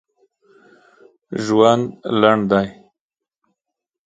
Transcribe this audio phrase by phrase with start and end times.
[1.43, 1.83] ژوند
[2.21, 2.67] لنډ دي!